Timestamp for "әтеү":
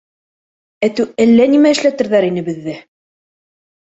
0.87-1.05